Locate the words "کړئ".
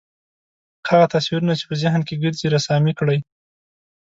2.99-3.19